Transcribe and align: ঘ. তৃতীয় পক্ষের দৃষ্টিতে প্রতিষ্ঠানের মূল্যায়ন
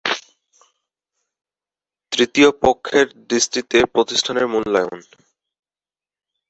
ঘ. 0.05 0.11
তৃতীয় 2.11 2.49
পক্ষের 2.61 3.07
দৃষ্টিতে 3.29 3.77
প্রতিষ্ঠানের 3.93 4.45
মূল্যায়ন 4.47 4.99